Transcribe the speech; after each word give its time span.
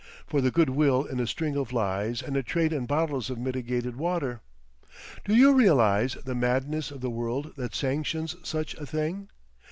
—for 0.25 0.41
the 0.41 0.49
goodwill 0.49 1.03
in 1.03 1.19
a 1.19 1.27
string 1.27 1.55
of 1.55 1.71
lies 1.71 2.23
and 2.23 2.35
a 2.35 2.41
trade 2.41 2.73
in 2.73 2.87
bottles 2.87 3.29
of 3.29 3.37
mitigated 3.37 3.95
water! 3.97 4.41
Do 5.25 5.35
you 5.35 5.53
realise 5.53 6.15
the 6.15 6.33
madness 6.33 6.89
of 6.89 7.01
the 7.01 7.11
world 7.11 7.53
that 7.55 7.75
sanctions 7.75 8.35
such 8.41 8.73
a 8.79 8.85
thing? 8.87 9.29